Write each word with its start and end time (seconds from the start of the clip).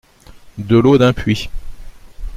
De 0.57 0.75
l’eau 0.77 0.97
d’un 0.97 1.13
puits. 1.13 1.47